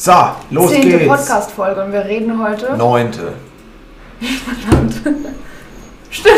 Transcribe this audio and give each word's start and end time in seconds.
So, 0.00 0.12
los 0.50 0.70
Zehnte 0.70 0.88
geht's. 0.96 1.06
Podcast-Folge 1.08 1.84
und 1.84 1.92
wir 1.92 2.04
reden 2.06 2.42
heute. 2.42 2.74
Neunte. 2.74 3.34
Verdammt. 4.18 4.94
Stimmt. 6.10 6.36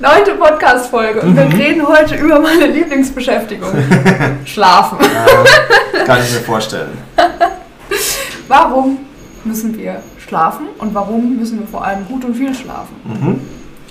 Neunte 0.00 0.34
Podcast-Folge 0.36 1.20
und 1.20 1.32
Mhm. 1.32 1.36
wir 1.36 1.52
reden 1.58 1.86
heute 1.86 2.14
über 2.14 2.38
meine 2.40 2.68
Lieblingsbeschäftigung. 2.68 3.68
Schlafen. 4.46 4.96
Äh, 5.00 6.04
kann 6.06 6.20
ich 6.24 6.32
mir 6.32 6.40
vorstellen. 6.40 6.96
Warum 8.48 9.00
müssen 9.44 9.76
wir 9.76 10.00
schlafen 10.26 10.68
und 10.78 10.94
warum 10.94 11.36
müssen 11.36 11.60
wir 11.60 11.66
vor 11.66 11.84
allem 11.84 12.06
gut 12.08 12.24
und 12.24 12.34
viel 12.34 12.54
schlafen? 12.54 12.96
Mhm. 13.04 13.40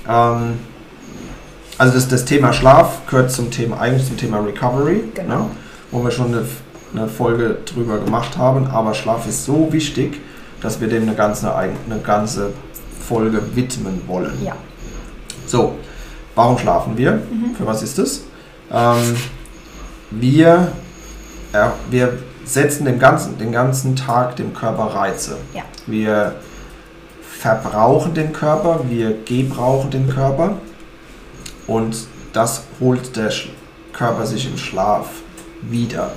Ähm, 0.10 0.60
also 1.78 1.94
das, 1.94 2.08
das 2.08 2.26
Thema 2.26 2.54
Schlaf 2.54 3.06
gehört 3.08 3.30
zum 3.32 3.52
Thema, 3.52 3.80
eigentlich 3.80 4.08
zum 4.08 4.18
Thema 4.18 4.40
Recovery, 4.40 5.04
Genau. 5.14 5.36
ne, 5.36 5.46
wo 5.92 6.04
wir 6.04 6.10
schon 6.12 6.28
eine, 6.34 6.46
eine 6.94 7.08
Folge 7.08 7.58
drüber 7.66 8.00
gemacht 8.00 8.38
haben. 8.38 8.68
Aber 8.68 8.94
Schlaf 8.94 9.28
ist 9.28 9.46
so 9.46 9.72
wichtig, 9.72 10.20
dass 10.62 10.80
wir 10.80 10.88
dem 10.88 11.04
eine 11.04 11.16
ganze, 11.16 11.54
eine 11.56 11.74
ganze 12.04 12.54
Folge 13.08 13.56
widmen 13.56 14.02
wollen. 14.08 14.38
Ja. 14.44 14.56
So, 15.46 15.76
warum 16.36 16.58
schlafen 16.58 16.98
wir? 16.98 17.14
Mhm. 17.14 17.56
Für 17.58 17.66
was 17.66 17.84
ist 17.84 18.00
es? 18.00 18.24
Ähm, 18.72 19.16
wir, 20.12 20.72
äh, 21.54 21.68
wir 21.90 22.18
setzen 22.46 22.86
den 22.86 23.00
ganzen, 23.00 23.38
den 23.38 23.52
ganzen 23.52 23.96
Tag 23.96 24.36
dem 24.36 24.54
Körper 24.54 24.84
Reize. 24.96 25.38
Ja. 25.54 25.64
Wir 25.88 26.36
verbrauchen 27.22 28.14
den 28.14 28.34
Körper, 28.34 28.82
wir 28.88 29.16
gebrauchen 29.26 29.90
den 29.90 30.10
Körper 30.10 30.58
und 31.66 32.08
das 32.34 32.64
holt 32.80 33.16
der 33.16 33.32
Körper 33.94 34.26
sich 34.26 34.48
im 34.48 34.58
Schlaf 34.58 35.08
wieder. 35.62 36.12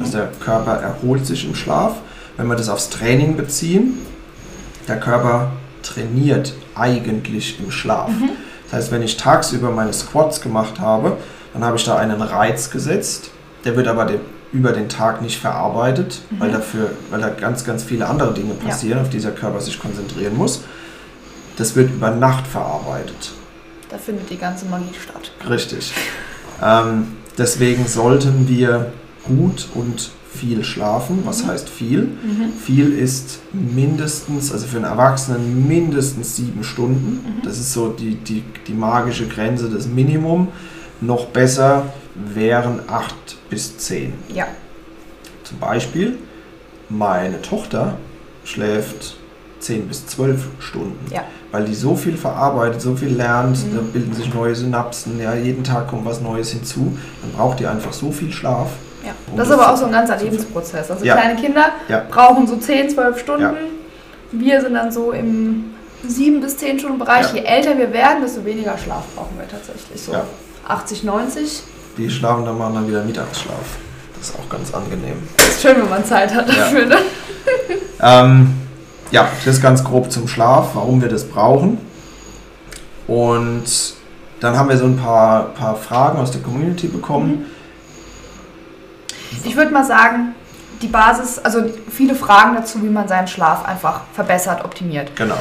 Also 0.00 0.18
der 0.18 0.28
Körper 0.44 0.72
erholt 0.72 1.26
sich 1.26 1.44
im 1.44 1.54
Schlaf. 1.54 1.96
Wenn 2.36 2.46
wir 2.48 2.56
das 2.56 2.68
aufs 2.68 2.90
Training 2.90 3.36
beziehen, 3.36 3.98
der 4.88 4.98
Körper 5.00 5.52
trainiert 5.82 6.54
eigentlich 6.74 7.58
im 7.60 7.70
Schlaf. 7.70 8.10
Das 8.64 8.72
heißt, 8.72 8.92
wenn 8.92 9.02
ich 9.02 9.16
tagsüber 9.16 9.70
meine 9.70 9.92
Squats 9.92 10.40
gemacht 10.40 10.80
habe, 10.80 11.16
dann 11.52 11.64
habe 11.64 11.76
ich 11.76 11.84
da 11.84 11.96
einen 11.96 12.20
Reiz 12.20 12.70
gesetzt. 12.70 13.30
Der 13.64 13.76
wird 13.76 13.88
aber 13.88 14.04
de- 14.04 14.18
über 14.52 14.72
den 14.72 14.88
Tag 14.88 15.22
nicht 15.22 15.38
verarbeitet, 15.40 16.20
weil, 16.38 16.50
dafür, 16.50 16.90
weil 17.10 17.20
da 17.20 17.28
ganz, 17.30 17.64
ganz 17.64 17.82
viele 17.84 18.06
andere 18.06 18.32
Dinge 18.34 18.54
Ja. 18.62 18.68
passieren, 18.68 19.00
auf 19.00 19.08
die 19.10 19.18
der 19.20 19.32
Körper 19.32 19.60
sich 19.60 19.78
konzentrieren 19.78 20.36
muss. 20.36 20.62
Das 21.56 21.74
wird 21.76 21.90
über 21.90 22.10
Nacht 22.10 22.46
verarbeitet. 22.46 23.32
Da 23.88 23.98
findet 23.98 24.28
die 24.30 24.36
ganze 24.38 24.66
Magie 24.66 24.92
statt. 25.02 25.30
Richtig. 25.48 25.92
Ähm, 26.62 27.16
deswegen 27.38 27.86
sollten 27.86 28.48
wir 28.48 28.92
gut 29.26 29.68
und 29.74 30.10
viel 30.32 30.64
schlafen. 30.64 31.20
Was 31.24 31.42
Mhm. 31.44 31.48
heißt 31.48 31.68
viel? 31.68 32.02
Mhm. 32.02 32.52
Viel 32.62 32.92
ist 32.92 33.38
mindestens, 33.52 34.52
also 34.52 34.66
für 34.66 34.76
einen 34.76 34.84
Erwachsenen 34.86 35.66
mindestens 35.66 36.36
sieben 36.36 36.62
Stunden. 36.64 37.20
Mhm. 37.24 37.42
Das 37.44 37.58
ist 37.58 37.72
so 37.72 37.88
die, 37.88 38.16
die, 38.16 38.42
die 38.66 38.74
magische 38.74 39.26
Grenze, 39.28 39.68
das 39.70 39.86
Minimum. 39.86 40.48
Noch 41.00 41.26
besser 41.26 41.86
wären 42.14 42.80
acht 42.88 43.36
bis 43.50 43.76
zehn. 43.78 44.12
Ja. 44.34 44.46
Zum 45.44 45.58
Beispiel, 45.58 46.16
meine 46.88 47.40
Tochter 47.42 47.96
schläft 48.44 49.16
10 49.60 49.88
bis 49.88 50.06
12 50.06 50.44
Stunden, 50.58 50.98
Ja. 51.12 51.22
weil 51.50 51.64
die 51.64 51.74
so 51.74 51.96
viel 51.96 52.16
verarbeitet, 52.16 52.80
so 52.80 52.94
viel 52.94 53.08
lernt, 53.08 53.56
Mhm. 53.58 53.74
da 53.76 53.82
bilden 53.92 54.12
sich 54.14 54.32
neue 54.32 54.54
Synapsen, 54.54 55.18
ja, 55.20 55.34
jeden 55.34 55.64
Tag 55.64 55.88
kommt 55.88 56.04
was 56.04 56.20
Neues 56.20 56.50
hinzu, 56.50 56.96
dann 57.22 57.32
braucht 57.32 57.58
die 57.60 57.66
einfach 57.66 57.92
so 57.92 58.10
viel 58.12 58.32
Schlaf. 58.32 58.68
Ja. 59.06 59.12
Das 59.36 59.46
ist 59.48 59.52
das- 59.52 59.58
aber 59.60 59.72
auch 59.72 59.76
so 59.76 59.86
ein 59.86 59.92
ganzer 59.92 60.16
Lebensprozess. 60.18 60.90
Also 60.90 61.04
Ja. 61.04 61.14
kleine 61.16 61.36
Kinder 61.40 61.66
Ja. 61.88 62.02
brauchen 62.08 62.46
so 62.46 62.56
10, 62.56 62.90
12 62.90 63.18
Stunden. 63.20 63.56
Wir 64.32 64.60
sind 64.60 64.74
dann 64.74 64.90
so 64.92 65.12
im 65.12 65.74
7 66.06 66.40
bis 66.40 66.56
10 66.58 66.78
Stunden 66.78 66.98
Bereich. 66.98 67.32
Je 67.32 67.40
älter 67.40 67.76
wir 67.78 67.92
werden, 67.92 68.22
desto 68.22 68.44
weniger 68.44 68.76
Schlaf 68.76 69.04
brauchen 69.14 69.38
wir 69.38 69.48
tatsächlich. 69.48 70.00
So 70.00 70.12
Ja. 70.12 70.24
80, 70.68 71.04
90. 71.04 71.62
Die 71.96 72.10
schlafen 72.10 72.44
dann 72.44 72.58
machen 72.58 72.74
dann 72.74 72.88
wieder 72.88 73.02
Mittagsschlaf. 73.02 73.78
Das 74.18 74.28
ist 74.30 74.34
auch 74.38 74.48
ganz 74.48 74.72
angenehm. 74.74 75.22
Ist 75.38 75.62
schön, 75.62 75.76
wenn 75.80 75.88
man 75.88 76.04
Zeit 76.04 76.34
hat 76.34 76.48
dafür. 76.48 76.86
Ne? 76.86 76.96
Ähm, 78.02 78.52
ja, 79.10 79.26
das 79.44 79.54
ist 79.54 79.62
ganz 79.62 79.82
grob 79.82 80.10
zum 80.12 80.28
Schlaf, 80.28 80.74
warum 80.74 81.00
wir 81.00 81.08
das 81.08 81.24
brauchen. 81.24 81.78
Und 83.06 83.64
dann 84.40 84.58
haben 84.58 84.68
wir 84.68 84.76
so 84.76 84.84
ein 84.84 84.96
paar, 84.96 85.44
paar 85.54 85.76
Fragen 85.76 86.18
aus 86.18 86.30
der 86.30 86.42
Community 86.42 86.88
bekommen. 86.88 87.46
Ich 89.44 89.56
würde 89.56 89.72
mal 89.72 89.84
sagen, 89.84 90.34
die 90.82 90.88
Basis, 90.88 91.38
also 91.38 91.64
viele 91.90 92.14
Fragen 92.14 92.54
dazu, 92.54 92.82
wie 92.82 92.88
man 92.88 93.08
seinen 93.08 93.28
Schlaf 93.28 93.64
einfach 93.64 94.02
verbessert, 94.12 94.64
optimiert. 94.64 95.14
Genau. 95.16 95.38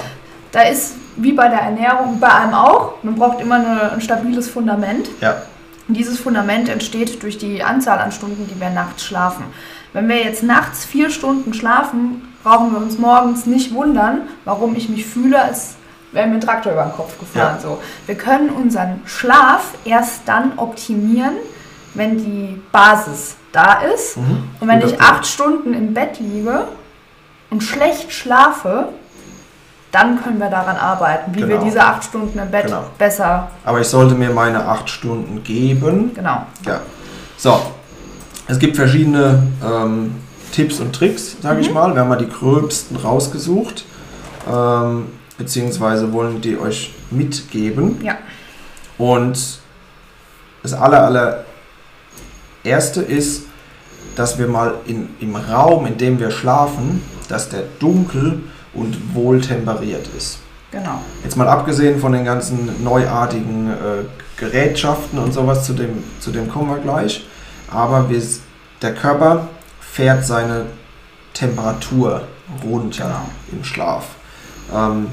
Da 0.51 0.61
ist, 0.61 0.95
wie 1.17 1.33
bei 1.33 1.49
der 1.49 1.59
Ernährung, 1.59 2.19
bei 2.19 2.29
allem 2.29 2.53
auch, 2.53 2.93
man 3.03 3.15
braucht 3.15 3.41
immer 3.41 3.55
eine, 3.55 3.91
ein 3.91 4.01
stabiles 4.01 4.49
Fundament. 4.49 5.09
Ja, 5.19 5.41
Und 5.87 5.97
dieses 5.97 6.19
Fundament 6.19 6.69
entsteht 6.69 7.21
durch 7.23 7.37
die 7.37 7.63
Anzahl 7.63 7.99
an 7.99 8.11
Stunden, 8.11 8.47
die 8.47 8.59
wir 8.59 8.69
nachts 8.69 9.03
schlafen. 9.03 9.45
Wenn 9.91 10.07
wir 10.07 10.23
jetzt 10.23 10.43
nachts 10.43 10.85
vier 10.85 11.09
Stunden 11.09 11.53
schlafen, 11.53 12.21
brauchen 12.43 12.71
wir 12.71 12.77
uns 12.79 12.97
morgens 12.97 13.45
nicht 13.45 13.73
wundern, 13.73 14.21
warum 14.45 14.75
ich 14.75 14.87
mich 14.87 15.05
fühle, 15.05 15.41
als 15.41 15.75
wäre 16.11 16.27
mir 16.27 16.35
ein 16.35 16.41
Traktor 16.41 16.73
über 16.73 16.83
den 16.83 16.93
Kopf 16.93 17.19
gefahren. 17.19 17.57
So. 17.61 17.81
Wir 18.05 18.15
können 18.15 18.49
unseren 18.49 19.01
Schlaf 19.05 19.73
erst 19.83 20.21
dann 20.25 20.53
optimieren, 20.57 21.35
wenn 21.93 22.17
die 22.17 22.61
Basis 22.71 23.35
da 23.55 23.81
ist. 23.93 24.17
Mhm. 24.17 24.43
Und 24.59 24.67
wenn 24.67 24.79
Guter 24.79 24.93
ich 24.93 24.97
Punkt. 24.99 25.11
acht 25.13 25.25
Stunden 25.25 25.73
im 25.73 25.93
Bett 25.93 26.19
liege 26.19 26.67
und 27.49 27.61
schlecht 27.63 28.11
schlafe, 28.11 28.89
dann 29.91 30.21
können 30.21 30.39
wir 30.39 30.49
daran 30.49 30.75
arbeiten, 30.75 31.33
wie 31.33 31.39
wir 31.39 31.47
Genau. 31.47 31.63
diese 31.63 31.81
acht 31.81 32.03
Stunden 32.03 32.37
im 32.37 32.51
Bett 32.51 32.65
Genau. 32.65 32.83
besser, 32.97 33.49
Aber 33.63 33.79
ich 33.79 33.87
sollte 33.87 34.13
mir 34.15 34.29
meine 34.29 34.65
acht 34.65 34.89
Stunden 34.89 35.41
geben. 35.43 36.11
genau. 36.13 36.45
Ja. 36.65 36.81
So. 37.37 37.61
Es 38.47 38.59
gibt 38.59 38.75
verschiedene 38.75 39.41
ähm, 39.65 40.15
Tipps 40.51 40.79
und 40.79 40.93
Tricks, 40.93 41.37
sage 41.41 41.61
ich 41.61 41.71
mal. 41.71 41.93
Wir 41.93 42.01
haben 42.01 42.09
mal 42.09 42.17
die 42.17 42.29
gröbsten 42.29 42.95
rausgesucht. 42.97 43.85
Ähm, 44.51 45.07
beziehungsweise 45.37 46.13
wollen 46.13 46.41
die 46.41 46.57
euch 46.57 46.93
mitgeben. 47.09 47.99
Ja. 48.03 48.15
Und 48.97 49.59
das 50.63 50.73
aller, 50.73 51.03
aller 51.05 51.43
erste 52.65 53.01
ist, 53.01 53.43
dass 54.15 54.37
wir 54.37 54.47
mal 54.47 54.75
in, 54.85 55.09
im 55.19 55.35
Raum, 55.35 55.85
in 55.85 55.97
dem 55.97 56.19
wir 56.19 56.31
schlafen, 56.31 57.01
dass 57.27 57.49
der 57.49 57.63
dunkel 57.79 58.43
und 58.73 59.15
wohl 59.15 59.41
temperiert 59.41 60.07
ist. 60.17 60.39
Genau. 60.71 61.01
Jetzt 61.23 61.37
mal 61.37 61.47
abgesehen 61.47 61.99
von 61.99 62.11
den 62.11 62.25
ganzen 62.25 62.83
neuartigen 62.83 63.69
äh, 63.69 63.75
Gerätschaften 64.37 65.19
und 65.19 65.33
sowas, 65.33 65.65
zu 65.65 65.73
dem, 65.73 66.03
zu 66.19 66.31
dem 66.31 66.49
kommen 66.49 66.69
wir 66.69 66.79
gleich. 66.79 67.25
Aber 67.69 68.09
wir, 68.09 68.21
der 68.81 68.93
Körper 68.93 69.47
fährt 69.79 70.25
seine 70.25 70.65
Temperatur 71.33 72.27
runter 72.63 73.05
Genau. 73.05 73.29
im 73.51 73.63
Schlaf, 73.63 74.05
ähm, 74.73 75.07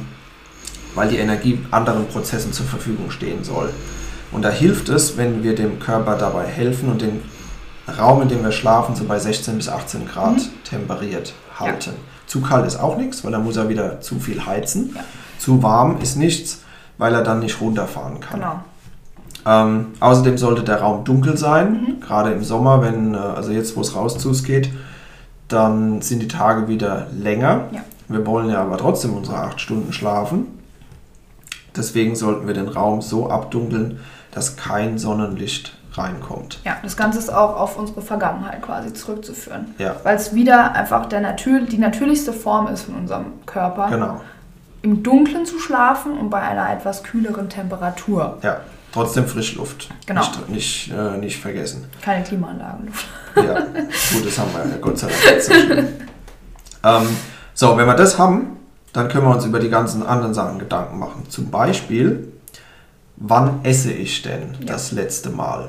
weil 0.94 1.08
die 1.08 1.18
Energie 1.18 1.60
anderen 1.70 2.06
Prozessen 2.08 2.52
zur 2.52 2.66
Verfügung 2.66 3.10
stehen 3.10 3.44
soll. 3.44 3.70
Und 4.32 4.42
da 4.42 4.50
hilft 4.50 4.88
es, 4.88 5.16
wenn 5.16 5.42
wir 5.42 5.54
dem 5.54 5.78
Körper 5.78 6.16
dabei 6.16 6.46
helfen 6.46 6.90
und 6.90 7.02
den 7.02 7.22
Raum, 7.98 8.22
in 8.22 8.28
dem 8.28 8.42
wir 8.44 8.52
schlafen, 8.52 8.94
so 8.94 9.04
bei 9.04 9.18
16 9.18 9.56
bis 9.56 9.68
18 9.68 10.06
Grad 10.06 10.36
Mhm. 10.36 10.40
temperiert 10.64 11.32
halten. 11.58 11.92
Zu 12.26 12.40
kalt 12.40 12.66
ist 12.66 12.78
auch 12.80 12.96
nichts, 12.96 13.24
weil 13.24 13.32
dann 13.32 13.44
muss 13.44 13.56
er 13.56 13.68
wieder 13.68 14.00
zu 14.00 14.18
viel 14.18 14.44
heizen. 14.46 14.92
Ja. 14.94 15.02
Zu 15.38 15.62
warm 15.62 15.98
ist 16.00 16.16
nichts, 16.16 16.62
weil 16.98 17.12
er 17.14 17.22
dann 17.22 17.40
nicht 17.40 17.60
runterfahren 17.60 18.20
kann. 18.20 18.40
Genau. 18.40 18.60
Ähm, 19.44 19.86
außerdem 19.98 20.38
sollte 20.38 20.62
der 20.62 20.80
Raum 20.80 21.04
dunkel 21.04 21.36
sein, 21.36 21.72
Mhm. 21.72 22.00
gerade 22.00 22.30
im 22.32 22.44
Sommer, 22.44 22.80
wenn, 22.82 23.14
äh, 23.14 23.18
also 23.18 23.50
jetzt, 23.50 23.76
wo 23.76 23.80
es 23.80 23.94
raus 23.96 24.16
geht, 24.44 24.70
dann 25.48 26.00
sind 26.00 26.20
die 26.22 26.28
Tage 26.28 26.68
wieder 26.68 27.08
länger. 27.12 27.64
Ja. 27.72 27.80
Wir 28.08 28.24
wollen 28.26 28.48
ja 28.50 28.62
aber 28.62 28.76
trotzdem 28.78 29.14
unsere 29.14 29.38
acht 29.38 29.60
Stunden 29.60 29.92
schlafen. 29.92 30.46
Deswegen 31.76 32.14
sollten 32.16 32.46
wir 32.46 32.54
den 32.54 32.68
Raum 32.68 33.00
so 33.02 33.28
abdunkeln, 33.30 33.98
dass 34.30 34.56
kein 34.56 34.98
Sonnenlicht 34.98 35.76
reinkommt. 35.94 36.60
Ja, 36.64 36.76
das 36.82 36.96
Ganze 36.96 37.18
ist 37.18 37.32
auch 37.32 37.56
auf 37.58 37.76
unsere 37.76 38.02
Vergangenheit 38.02 38.62
quasi 38.62 38.92
zurückzuführen. 38.92 39.74
Ja, 39.78 39.96
Weil 40.02 40.16
es 40.16 40.34
wieder 40.34 40.72
einfach 40.74 41.06
der 41.06 41.20
natür 41.20 41.60
die 41.60 41.78
natürlichste 41.78 42.32
Form 42.32 42.68
ist 42.68 42.82
von 42.82 42.94
unserem 42.94 43.26
Körper, 43.46 43.88
genau. 43.90 44.20
im 44.82 45.02
Dunkeln 45.02 45.44
zu 45.46 45.58
schlafen 45.58 46.16
und 46.18 46.30
bei 46.30 46.40
einer 46.40 46.70
etwas 46.72 47.02
kühleren 47.02 47.48
Temperatur. 47.48 48.38
Ja, 48.42 48.60
trotzdem 48.92 49.26
Frischluft. 49.26 49.90
Genau. 50.06 50.20
Nicht, 50.22 50.48
nicht, 50.48 50.92
äh, 50.92 51.16
nicht 51.18 51.40
vergessen. 51.40 51.84
Keine 52.00 52.24
Klimaanlagenluft. 52.24 53.06
Ja, 53.36 53.42
gut, 53.60 54.26
das 54.26 54.38
haben 54.38 54.50
wir 54.52 54.70
ja 54.70 54.76
Gott 54.80 54.98
sei 54.98 55.08
Dank 55.08 55.88
ähm, 56.84 57.08
so, 57.54 57.76
wenn 57.76 57.86
wir 57.86 57.94
das 57.94 58.18
haben, 58.18 58.56
dann 58.92 59.08
können 59.08 59.24
wir 59.26 59.34
uns 59.34 59.44
über 59.44 59.58
die 59.60 59.70
ganzen 59.70 60.04
anderen 60.04 60.34
Sachen 60.34 60.58
Gedanken 60.58 60.98
machen. 60.98 61.24
Zum 61.28 61.50
Beispiel, 61.50 62.32
wann 63.16 63.60
esse 63.64 63.92
ich 63.92 64.22
denn 64.22 64.56
Ja. 64.60 64.66
das 64.72 64.92
letzte 64.92 65.30
Mal? 65.30 65.68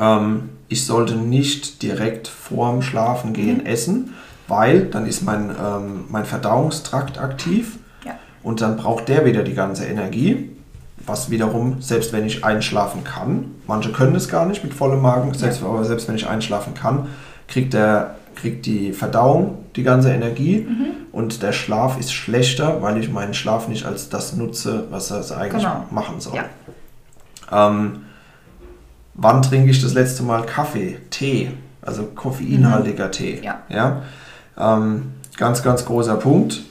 Ähm, 0.00 0.48
ich 0.68 0.86
sollte 0.86 1.14
nicht 1.16 1.82
direkt 1.82 2.28
vorm 2.28 2.82
Schlafengehen 2.82 3.58
Mhm. 3.58 3.66
essen, 3.66 4.14
weil 4.48 4.86
dann 4.86 5.06
ist 5.06 5.22
mein, 5.22 5.50
ähm, 5.50 6.04
mein 6.08 6.24
Verdauungstrakt 6.24 7.18
aktiv 7.18 7.78
Ja. 8.04 8.12
und 8.42 8.60
dann 8.60 8.76
braucht 8.76 9.08
der 9.08 9.24
wieder 9.24 9.42
die 9.42 9.54
ganze 9.54 9.84
Energie. 9.86 10.50
Was 11.06 11.30
wiederum, 11.30 11.80
selbst 11.82 12.12
wenn 12.12 12.24
ich 12.24 12.44
einschlafen 12.44 13.04
kann, 13.04 13.46
manche 13.66 13.92
können 13.92 14.14
es 14.16 14.28
gar 14.28 14.46
nicht 14.46 14.64
mit 14.64 14.72
vollem 14.72 15.02
Magen, 15.02 15.34
selbst, 15.34 15.62
aber 15.62 15.84
selbst 15.84 16.08
wenn 16.08 16.14
ich 16.16 16.26
einschlafen 16.26 16.72
kann, 16.74 17.08
kriegt, 17.46 17.74
der, 17.74 18.14
kriegt 18.34 18.64
die 18.64 18.92
Verdauung 18.92 19.58
die 19.76 19.82
ganze 19.82 20.12
Energie 20.12 20.66
Mhm. 20.68 20.86
und 21.12 21.42
der 21.42 21.52
Schlaf 21.52 22.00
ist 22.00 22.12
schlechter, 22.14 22.80
weil 22.80 22.96
ich 22.98 23.10
meinen 23.12 23.34
Schlaf 23.34 23.68
nicht 23.68 23.84
als 23.84 24.08
das 24.08 24.34
nutze, 24.34 24.84
was 24.90 25.10
er 25.10 25.36
eigentlich 25.36 25.62
Genau. 25.62 25.84
machen 25.90 26.20
soll. 26.20 26.36
Ja. 26.36 27.68
Ähm, 27.68 28.02
wann 29.14 29.42
trinke 29.42 29.70
ich 29.70 29.80
das 29.80 29.94
letzte 29.94 30.22
Mal 30.22 30.44
Kaffee, 30.44 30.98
Tee, 31.10 31.52
also 31.82 32.04
koffeinhaltiger 32.04 33.10
Tee? 33.10 33.40
Ja. 33.42 33.62
Ja? 33.68 34.02
Ähm, 34.58 35.12
ganz, 35.36 35.62
ganz 35.62 35.84
großer 35.84 36.16
Punkt. 36.16 36.62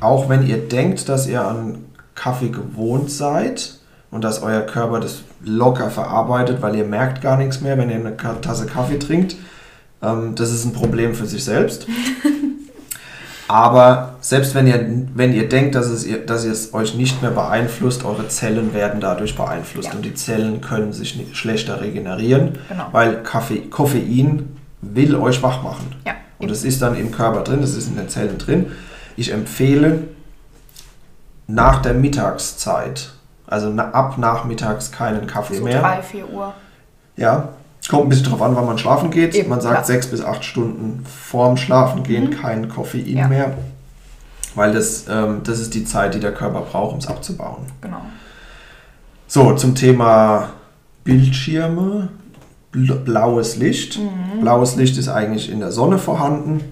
Auch 0.00 0.28
wenn 0.28 0.46
ihr 0.46 0.68
denkt, 0.68 1.08
dass 1.08 1.26
ihr 1.26 1.46
an 1.46 1.84
Kaffee 2.14 2.48
gewohnt 2.48 3.10
seid 3.10 3.78
und 4.10 4.24
dass 4.24 4.42
euer 4.42 4.62
Körper 4.62 5.00
das 5.00 5.22
locker 5.42 5.90
verarbeitet, 5.90 6.62
weil 6.62 6.76
ihr 6.76 6.84
merkt 6.84 7.20
gar 7.20 7.36
nichts 7.36 7.60
mehr, 7.60 7.76
wenn 7.78 7.90
ihr 7.90 7.96
eine 7.96 8.16
Tasse 8.16 8.66
Kaffee 8.66 8.98
trinkt, 8.98 9.36
ähm, 10.02 10.34
das 10.34 10.52
ist 10.52 10.64
ein 10.64 10.72
Problem 10.72 11.14
für 11.14 11.26
sich 11.26 11.44
selbst. 11.44 11.86
Aber 13.48 14.14
selbst 14.20 14.54
wenn 14.54 14.66
ihr, 14.66 14.86
wenn 15.14 15.32
ihr 15.34 15.48
denkt, 15.48 15.74
dass 15.74 15.86
es, 15.86 16.04
ihr, 16.06 16.24
dass 16.24 16.44
es 16.44 16.72
euch 16.72 16.94
nicht 16.94 17.20
mehr 17.20 17.30
beeinflusst, 17.30 18.04
eure 18.04 18.26
Zellen 18.28 18.72
werden 18.72 19.00
dadurch 19.00 19.36
beeinflusst 19.36 19.88
Ja. 19.90 19.94
und 19.94 20.02
die 20.04 20.14
Zellen 20.14 20.60
können 20.60 20.92
sich 20.92 21.16
nicht 21.16 21.36
schlechter 21.36 21.80
regenerieren, 21.80 22.58
Genau. 22.68 22.86
weil 22.92 23.22
Kaffee, 23.22 23.60
Koffein 23.68 24.56
will 24.80 25.14
euch 25.16 25.42
wach 25.42 25.62
machen. 25.62 25.94
Ja. 26.06 26.14
Und 26.38 26.50
es 26.50 26.64
ist 26.64 26.80
dann 26.82 26.96
im 26.96 27.10
Körper 27.10 27.42
drin, 27.42 27.62
es 27.62 27.76
ist 27.76 27.88
in 27.88 27.96
den 27.96 28.08
Zellen 28.08 28.38
drin. 28.38 28.72
Ich 29.16 29.30
empfehle 29.30 30.04
nach 31.46 31.82
der 31.82 31.92
Mittagszeit, 31.94 33.10
also 33.46 33.70
ab 33.70 34.16
nachmittags 34.18 34.90
keinen 34.90 35.26
Kaffee 35.26 35.56
so 35.58 35.64
mehr. 35.64 35.80
3, 35.80 36.02
4 36.02 36.28
Uhr. 36.30 36.54
Ja, 37.16 37.50
kommt 37.88 38.04
ein 38.04 38.08
bisschen 38.08 38.26
drauf 38.26 38.42
an, 38.42 38.56
wann 38.56 38.66
man 38.66 38.78
schlafen 38.78 39.10
geht. 39.10 39.34
Eben, 39.34 39.48
man 39.50 39.60
sagt 39.60 39.74
klar. 39.74 39.84
sechs 39.84 40.06
bis 40.06 40.22
acht 40.22 40.44
Stunden 40.44 41.04
vorm 41.06 41.56
Schlafengehen 41.56 42.30
kein 42.30 42.68
Koffein 42.68 43.06
Ja. 43.16 43.28
mehr, 43.28 43.54
weil 44.54 44.72
das, 44.72 45.04
ähm, 45.08 45.40
das 45.44 45.60
ist 45.60 45.74
die 45.74 45.84
Zeit, 45.84 46.14
die 46.14 46.20
der 46.20 46.32
Körper 46.32 46.62
braucht, 46.62 46.92
um 46.92 46.98
es 46.98 47.06
abzubauen. 47.06 47.66
Genau. 47.80 48.00
So, 49.26 49.54
zum 49.54 49.74
Thema 49.74 50.50
Bildschirme, 51.04 52.08
bl- 52.72 52.94
blaues 53.00 53.56
Licht. 53.56 53.98
Blaues 54.40 54.76
Licht 54.76 54.96
ist 54.96 55.08
eigentlich 55.08 55.50
in 55.50 55.60
der 55.60 55.72
Sonne 55.72 55.98
vorhanden 55.98 56.62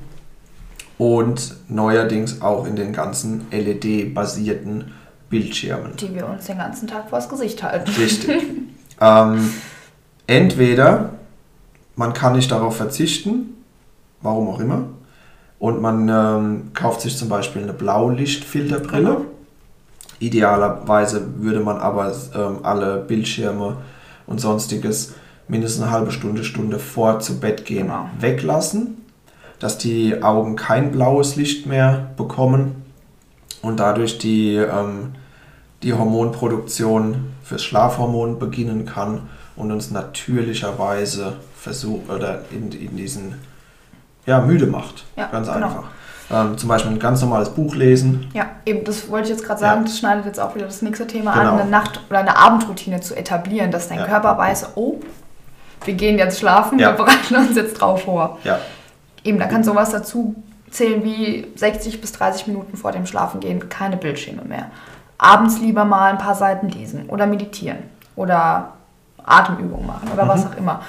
und 0.99 1.55
neuerdings 1.69 2.41
auch 2.43 2.67
in 2.67 2.77
den 2.77 2.93
ganzen 2.93 3.47
LED-basierten 3.51 4.93
Bildschirmen. 5.29 5.93
Die 5.97 6.15
wir 6.15 6.29
uns 6.29 6.47
den 6.47 6.59
ganzen 6.59 6.87
Tag 6.87 7.11
vors 7.11 7.29
Gesicht 7.29 7.63
halten. 7.63 7.91
Richtig. 7.99 8.43
ähm, 9.01 9.53
entweder 10.27 11.11
man 11.97 12.13
kann 12.13 12.35
nicht 12.35 12.51
darauf 12.51 12.77
verzichten, 12.77 13.65
warum 14.21 14.49
auch 14.49 14.61
immer, 14.61 14.85
und 15.59 15.81
man 15.81 16.09
ähm, 16.09 16.71
kauft 16.75 17.03
sich 17.03 17.17
zum 17.17 17.29
Beispiel 17.29 17.63
eine 17.63 17.73
Blaulichtfilterbrille. 17.73 19.23
Idealerweise 20.19 21.25
würde 21.39 21.61
man 21.61 21.79
aber 21.79 22.13
ähm, 22.35 22.59
alle 22.65 22.99
Bildschirme 22.99 23.77
und 24.27 24.41
sonstiges 24.41 25.15
mindestens 25.49 25.85
eine 25.85 25.93
halbe 25.93 26.11
Stunde, 26.11 26.45
Stunde 26.45 26.79
vor 26.79 27.21
zu 27.21 27.39
Bett 27.39 27.65
gehen 27.65 27.89
Genau. 27.89 28.09
weglassen, 28.19 28.99
dass 29.61 29.79
die 29.79 30.23
Augen 30.23 30.57
kein 30.57 30.91
blaues 30.91 31.37
Licht 31.37 31.67
mehr 31.67 32.11
bekommen 32.17 32.83
und 33.63 33.79
dadurch 33.79 34.19
die, 34.19 34.57
ähm, 34.57 35.13
die 35.83 35.93
Hormonproduktion 35.93 37.33
fürs 37.45 37.63
Schlafhormon 37.63 38.39
beginnen 38.39 38.87
kann 38.87 39.29
und 39.57 39.71
uns 39.71 39.91
natürlicherweise 39.91 41.35
versucht 41.59 42.09
oder 42.11 42.41
in, 42.51 42.71
in 42.73 42.97
diesen 42.97 43.35
ja, 44.27 44.41
müde 44.41 44.67
macht. 44.67 45.05
Ja, 45.17 45.27
Ganz 45.27 45.53
genau. 45.53 45.67
einfach. 45.67 45.85
Ähm, 46.31 46.57
zum 46.57 46.69
Beispiel 46.69 46.93
ein 46.93 46.99
ganz 46.99 47.21
normales 47.21 47.51
Buch 47.51 47.75
lesen. 47.75 48.31
Ja, 48.33 48.47
eben, 48.65 48.85
das 48.85 49.11
wollte 49.11 49.25
ich 49.29 49.35
jetzt 49.37 49.45
gerade 49.45 49.61
sagen, 49.61 49.81
Ja. 49.83 49.87
das 49.87 49.99
schneidet 49.99 50.25
jetzt 50.27 50.41
auch 50.41 50.55
wieder 50.55 50.67
das 50.67 50.81
nächste 50.81 51.07
Thema 51.07 51.33
Genau. 51.35 51.53
an, 51.55 51.61
eine 51.61 51.71
Nacht- 51.71 52.01
oder 52.09 52.21
eine 52.21 52.37
Abendroutine 52.37 53.01
zu 53.01 53.15
etablieren, 53.17 53.71
dass 53.71 53.89
dein 53.89 53.99
Ja. 53.99 54.07
Körper 54.07 54.39
weiß, 54.39 54.71
oh, 54.77 54.97
wir 55.85 55.95
gehen 55.95 56.17
jetzt 56.19 56.39
schlafen, 56.39 56.79
wir 56.79 56.93
bereiten 56.93 57.35
uns 57.37 57.57
jetzt 57.57 57.75
drauf 57.75 58.03
vor. 58.05 58.39
Ja, 58.45 58.59
Eben, 59.25 59.39
da 59.39 59.47
kann 59.47 59.63
sowas 59.63 59.91
dazu 59.91 60.35
zählen 60.71 61.05
wie 61.05 61.47
60 61.55 62.01
bis 62.01 62.11
30 62.13 62.49
Minuten 62.49 62.77
vor 62.77 62.91
dem 62.93 63.07
Schlafengehen 63.07 63.69
keine 63.69 63.97
Bildschirme 63.97 64.43
mehr. 64.43 64.67
Abends 65.19 65.61
lieber 65.61 65.85
mal 65.85 66.11
ein 66.11 66.19
paar 66.19 66.35
Seiten 66.35 66.69
lesen 66.69 67.09
oder 67.09 67.27
meditieren 67.27 67.79
oder 68.17 68.73
Atemübungen 69.25 69.87
machen 69.87 70.09
oder 70.13 70.27
was 70.29 70.47
auch 70.47 70.57
immer. 70.57 70.81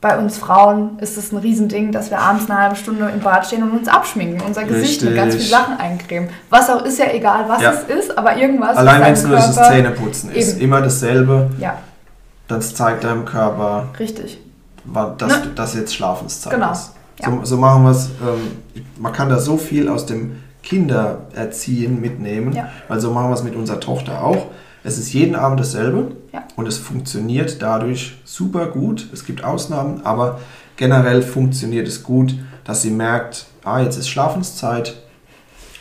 Bei 0.00 0.18
uns 0.18 0.36
Frauen 0.38 0.98
ist 1.00 1.16
es 1.16 1.32
ein 1.32 1.38
Riesending, 1.38 1.90
dass 1.90 2.10
wir 2.10 2.18
abends 2.20 2.48
eine 2.50 2.60
halbe 2.60 2.76
Stunde 2.76 3.08
im 3.12 3.20
Bad 3.20 3.46
stehen 3.46 3.62
und 3.62 3.70
uns 3.72 3.88
abschminken, 3.88 4.40
unser 4.46 4.64
Gesicht 4.64 5.02
mit 5.02 5.16
ganz 5.16 5.34
Richtig. 5.34 5.48
vielen 5.48 5.60
Sachen 5.62 5.78
eincremen. 5.80 6.28
Was 6.50 6.68
auch 6.70 6.84
ist 6.84 6.98
ja 6.98 7.06
egal, 7.12 7.46
was 7.48 7.62
Ja. 7.62 7.72
es 7.72 7.82
ist, 7.84 8.16
aber 8.16 8.36
irgendwas 8.36 8.76
allein 8.76 9.00
wenn 9.02 9.12
ist 9.14 9.20
es 9.20 9.26
nur 9.26 9.36
das 9.36 9.54
Zähneputzen 9.56 10.30
ist. 10.32 10.52
Eben. 10.52 10.60
Immer 10.60 10.80
dasselbe. 10.82 11.50
Ja, 11.58 11.78
Das 12.48 12.74
zeigt 12.74 13.02
deinem 13.04 13.24
Körper, 13.24 13.88
richtig. 13.98 14.38
dass 15.18 15.28
Ne? 15.32 15.50
das 15.56 15.74
jetzt 15.74 15.94
Schlafenszeit 15.94 16.52
Genau. 16.52 16.70
ist. 16.72 16.92
Ja. 17.20 17.30
So, 17.30 17.40
so 17.44 17.56
machen 17.56 17.82
wir 17.84 17.90
es. 17.90 18.06
Ähm, 18.20 18.82
man 18.98 19.12
kann 19.12 19.28
da 19.30 19.38
so 19.38 19.56
viel 19.56 19.88
aus 19.88 20.04
dem 20.06 20.36
Kindererziehen 20.62 22.00
mitnehmen, 22.00 22.52
Ja. 22.52 22.68
weil 22.88 23.00
so 23.00 23.10
machen 23.10 23.30
wir 23.30 23.34
es 23.34 23.42
mit 23.42 23.56
unserer 23.56 23.80
Tochter 23.80 24.22
auch. 24.22 24.46
Es 24.84 24.98
ist 24.98 25.12
jeden 25.12 25.34
Abend 25.34 25.58
dasselbe 25.58 26.12
Ja. 26.36 26.44
und 26.56 26.68
es 26.68 26.78
funktioniert 26.78 27.62
dadurch 27.62 28.16
super 28.24 28.66
gut. 28.66 29.08
Es 29.12 29.24
gibt 29.24 29.42
Ausnahmen, 29.42 30.04
aber 30.04 30.40
generell 30.76 31.22
funktioniert 31.22 31.88
es 31.88 32.02
gut, 32.02 32.34
dass 32.64 32.82
sie 32.82 32.90
merkt, 32.90 33.46
ah, 33.64 33.80
jetzt 33.80 33.96
ist 33.96 34.08
Schlafenszeit. 34.08 34.96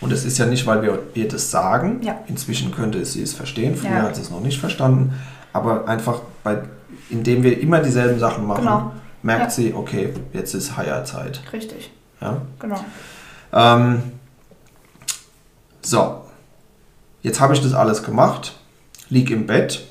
Und 0.02 0.12
es 0.12 0.24
ist 0.26 0.38
ja 0.38 0.46
nicht, 0.46 0.66
weil 0.68 0.82
wir 0.82 1.00
ihr 1.14 1.28
das 1.28 1.52
sagen. 1.52 2.02
Ja. 2.04 2.20
Inzwischen 2.28 2.72
könnte 2.72 3.04
sie 3.06 3.22
es 3.22 3.34
verstehen. 3.34 3.76
Früher 3.76 3.92
Ja. 3.92 4.02
hat 4.04 4.16
sie 4.16 4.22
es 4.22 4.30
noch 4.30 4.42
nicht 4.42 4.60
verstanden. 4.60 5.14
Aber 5.54 5.88
einfach, 5.88 6.22
bei, 6.44 6.60
indem 7.10 7.44
wir 7.44 7.60
immer 7.60 7.80
dieselben 7.80 8.20
Sachen 8.20 8.46
machen, 8.46 8.64
Genau. 8.66 8.92
merkt 9.24 9.52
sie, 9.52 9.74
okay, 9.74 10.14
jetzt 10.34 10.54
ist 10.54 10.78
Heierzeit. 10.78 11.42
Richtig, 11.52 11.92
Ja? 12.22 12.42
genau. 12.60 12.84
Ähm, 13.54 14.04
so, 15.82 16.22
jetzt 17.22 17.40
habe 17.40 17.54
ich 17.54 17.62
das 17.62 17.74
alles 17.74 18.04
gemacht, 18.04 18.58
lieg 19.10 19.32
im 19.32 19.48
Bett 19.48 19.86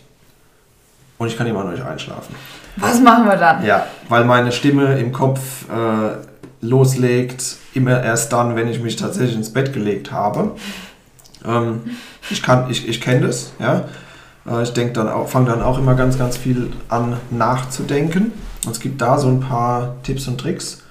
und 1.24 1.30
ich 1.30 1.36
kann 1.36 1.46
immer 1.46 1.64
noch 1.64 1.72
nicht 1.72 1.84
einschlafen. 1.84 2.34
Was 2.76 3.00
machen 3.00 3.26
wir 3.26 3.36
dann? 3.36 3.64
Ja, 3.64 3.86
weil 4.08 4.24
meine 4.24 4.52
Stimme 4.52 4.98
im 4.98 5.12
Kopf 5.12 5.68
äh, 5.68 6.16
loslegt, 6.60 7.56
immer 7.74 8.02
erst 8.02 8.32
dann, 8.32 8.56
wenn 8.56 8.68
ich 8.68 8.80
mich 8.80 8.96
tatsächlich 8.96 9.36
ins 9.36 9.52
Bett 9.52 9.72
gelegt 9.72 10.12
habe. 10.12 10.52
Ähm, 11.44 11.82
ich 12.30 12.42
kann, 12.42 12.70
ich, 12.70 12.88
ich 12.88 13.00
kenne 13.00 13.26
das, 13.26 13.52
ja. 13.58 13.84
Äh, 14.46 14.62
ich 14.62 14.72
denke 14.72 14.92
dann 14.92 15.08
auch, 15.08 15.28
fange 15.28 15.50
dann 15.50 15.62
auch 15.62 15.78
immer 15.78 15.94
ganz, 15.94 16.18
ganz 16.18 16.36
viel 16.36 16.72
an 16.88 17.16
nachzudenken. 17.30 18.32
Und 18.64 18.72
es 18.72 18.80
gibt 18.80 19.00
da 19.00 19.18
so 19.18 19.28
ein 19.28 19.40
paar 19.40 19.96
Tipps 20.02 20.26
und 20.26 20.40
Tricks, 20.40 20.82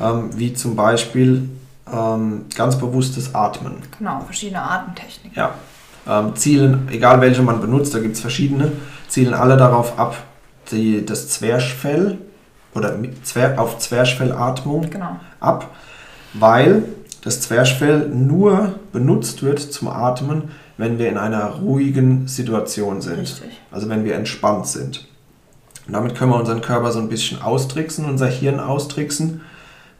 ähm, 0.00 0.30
wie 0.36 0.54
zum 0.54 0.76
Beispiel 0.76 1.48
ähm, 1.92 2.46
ganz 2.54 2.78
bewusstes 2.78 3.34
Atmen. 3.34 3.74
Genau, 3.98 4.20
verschiedene 4.20 4.62
Atemtechniken. 4.62 5.36
Ja. 5.36 5.54
Ähm, 6.10 6.34
zielen, 6.34 6.88
egal 6.90 7.20
welche 7.20 7.42
man 7.42 7.60
benutzt, 7.60 7.94
da 7.94 8.00
gibt 8.00 8.16
es 8.16 8.20
verschiedene, 8.20 8.72
zielen 9.06 9.32
alle 9.32 9.56
darauf 9.56 9.96
ab, 9.96 10.16
die, 10.72 11.06
das 11.06 11.28
Zwerchfell 11.28 12.18
oder 12.74 12.96
mit 12.96 13.24
Zwer 13.24 13.60
auf 13.60 13.78
Zwerchfellatmung 13.78 14.90
Genau. 14.90 15.20
ab, 15.38 15.70
weil 16.34 16.82
das 17.22 17.40
Zwerchfell 17.42 18.08
nur 18.08 18.74
benutzt 18.92 19.44
wird 19.44 19.60
zum 19.60 19.86
Atmen, 19.86 20.50
wenn 20.78 20.98
wir 20.98 21.08
in 21.08 21.16
einer 21.16 21.44
ruhigen 21.46 22.26
Situation 22.26 23.00
sind. 23.02 23.20
Richtig. 23.20 23.50
Also 23.70 23.88
wenn 23.88 24.04
wir 24.04 24.14
entspannt 24.16 24.66
sind. 24.66 25.06
Und 25.86 25.92
damit 25.92 26.16
können 26.16 26.32
wir 26.32 26.38
unseren 26.40 26.60
Körper 26.60 26.90
so 26.90 26.98
ein 26.98 27.08
bisschen 27.08 27.40
austricksen, 27.40 28.04
unser 28.04 28.26
Hirn 28.26 28.58
austricksen, 28.58 29.42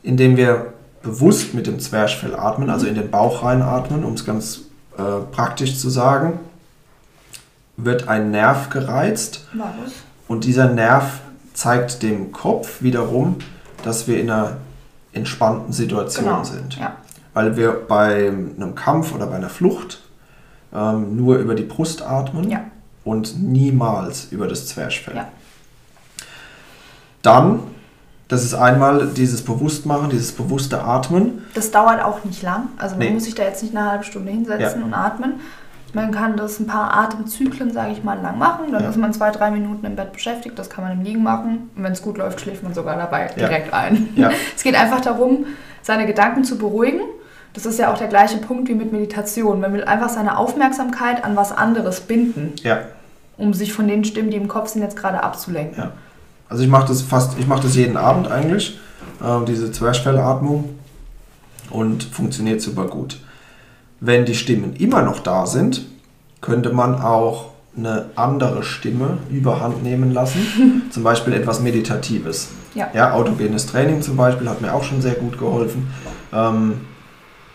indem 0.02 0.36
wir 0.36 0.72
bewusst 1.02 1.54
mit 1.54 1.66
dem 1.66 1.78
Zwerchfell 1.78 2.34
atmen, 2.34 2.68
also 2.68 2.86
in 2.86 2.94
den 2.94 3.10
Bauch 3.10 3.44
reinatmen, 3.44 4.04
um 4.04 4.14
es 4.14 4.24
ganz 4.24 4.69
äh, 4.98 5.02
praktisch 5.32 5.78
zu 5.78 5.88
sagen, 5.90 6.38
wird 7.76 8.08
ein 8.08 8.30
Nerv 8.30 8.68
gereizt 8.70 9.46
Varus. 9.54 9.92
und 10.28 10.44
dieser 10.44 10.68
Nerv 10.68 11.20
zeigt 11.54 12.02
dem 12.02 12.32
Kopf 12.32 12.82
wiederum, 12.82 13.36
dass 13.84 14.06
wir 14.06 14.20
in 14.20 14.30
einer 14.30 14.56
entspannten 15.12 15.72
Situation 15.72 16.24
Genau. 16.24 16.44
sind. 16.44 16.76
Ja. 16.76 16.96
Weil 17.34 17.56
wir 17.56 17.72
bei 17.72 18.28
einem 18.28 18.74
Kampf 18.74 19.14
oder 19.14 19.26
bei 19.26 19.36
einer 19.36 19.48
Flucht 19.48 20.00
ähm, 20.74 21.16
nur 21.16 21.36
über 21.38 21.54
die 21.54 21.62
Brust 21.64 22.02
atmen 22.02 22.50
Ja. 22.50 22.60
und 23.04 23.40
niemals 23.42 24.26
über 24.30 24.46
das 24.46 24.66
Zwerchfell. 24.68 25.16
Ja. 25.16 25.28
Dann, 27.22 27.60
das 28.30 28.44
ist 28.44 28.54
einmal 28.54 29.08
dieses 29.08 29.42
Bewusstmachen, 29.42 30.08
dieses 30.10 30.32
bewusste 30.32 30.82
Atmen. 30.82 31.44
Das 31.54 31.70
dauert 31.70 32.02
auch 32.02 32.24
nicht 32.24 32.42
lang. 32.42 32.68
Also 32.78 32.96
man 32.96 33.06
Nee. 33.08 33.12
muss 33.14 33.24
sich 33.24 33.34
da 33.34 33.42
jetzt 33.42 33.62
nicht 33.62 33.76
eine 33.76 33.90
halbe 33.90 34.04
Stunde 34.04 34.30
hinsetzen 34.32 34.80
Ja. 34.80 34.86
und 34.86 34.94
atmen. 34.94 35.34
Man 35.92 36.12
kann 36.12 36.36
das 36.36 36.60
ein 36.60 36.68
paar 36.68 36.94
Atemzyklen, 36.96 37.72
sage 37.72 37.90
ich 37.92 38.04
mal, 38.04 38.16
lang 38.22 38.38
machen. 38.38 38.70
Dann 38.70 38.84
Ja. 38.84 38.90
ist 38.90 38.96
man 38.96 39.12
zwei, 39.12 39.32
drei 39.32 39.50
Minuten 39.50 39.84
im 39.84 39.96
Bett 39.96 40.12
beschäftigt. 40.12 40.56
Das 40.58 40.70
kann 40.70 40.84
man 40.84 40.92
im 40.92 41.02
Liegen 41.02 41.22
machen. 41.24 41.68
Und 41.76 41.82
wenn 41.82 41.90
es 41.92 42.00
gut 42.00 42.16
läuft, 42.16 42.40
schläft 42.40 42.62
man 42.62 42.72
sogar 42.72 42.96
dabei 42.96 43.22
Ja. 43.36 43.48
direkt 43.48 43.74
ein. 43.74 44.08
Ja. 44.14 44.30
Es 44.56 44.62
geht 44.62 44.76
einfach 44.80 45.00
darum, 45.00 45.46
seine 45.82 46.06
Gedanken 46.06 46.44
zu 46.44 46.56
beruhigen. 46.58 47.00
Das 47.54 47.66
ist 47.66 47.80
ja 47.80 47.92
auch 47.92 47.98
der 47.98 48.06
gleiche 48.06 48.36
Punkt 48.38 48.68
wie 48.68 48.74
mit 48.74 48.92
Meditation. 48.92 49.60
Man 49.60 49.72
will 49.72 49.82
einfach 49.82 50.08
seine 50.08 50.38
Aufmerksamkeit 50.38 51.24
an 51.24 51.34
was 51.34 51.50
anderes 51.50 52.00
binden, 52.02 52.52
um 53.36 53.52
sich 53.54 53.72
von 53.72 53.88
den 53.88 54.04
Stimmen, 54.04 54.30
die 54.30 54.36
im 54.36 54.46
Kopf 54.46 54.68
sind, 54.68 54.82
jetzt 54.82 54.96
gerade 54.96 55.24
abzulenken. 55.24 55.88
Also 56.50 56.64
ich 56.64 56.68
mache 56.68 56.88
das 56.88 57.00
fast, 57.00 57.38
ich 57.38 57.46
mache 57.46 57.62
das 57.62 57.76
jeden 57.76 57.96
Abend 57.96 58.30
eigentlich, 58.30 58.78
äh, 59.22 59.44
diese 59.46 59.70
Zwerchfellatmung 59.70 60.68
und 61.70 62.02
funktioniert 62.02 62.60
super 62.60 62.86
gut. 62.86 63.20
Wenn 64.00 64.24
die 64.24 64.34
Stimmen 64.34 64.74
immer 64.74 65.02
noch 65.02 65.20
da 65.20 65.46
sind, 65.46 65.82
könnte 66.40 66.72
man 66.72 67.00
auch 67.00 67.50
eine 67.76 68.06
andere 68.16 68.64
Stimme 68.64 69.18
überhand 69.30 69.84
nehmen 69.84 70.12
lassen, 70.12 70.82
zum 70.90 71.04
Beispiel 71.04 71.34
etwas 71.34 71.60
Meditatives. 71.60 72.48
Ja. 72.74 72.88
Ja, 72.94 73.12
autogenes 73.14 73.66
Training 73.66 74.02
zum 74.02 74.16
Beispiel 74.16 74.48
hat 74.48 74.60
mir 74.60 74.74
auch 74.74 74.82
schon 74.82 75.00
sehr 75.00 75.14
gut 75.14 75.38
geholfen. 75.38 75.88
Ähm, 76.32 76.80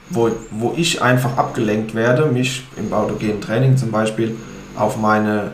wo, 0.10 0.30
wo 0.52 0.74
ich 0.78 1.02
einfach 1.02 1.38
abgelenkt 1.38 1.96
werde, 1.96 2.28
mich 2.28 2.66
im 2.78 2.94
autogenen 2.94 3.42
Training 3.42 3.76
zum 3.76 3.92
Beispiel 3.92 4.38
auf 4.78 4.98
meine 4.98 5.52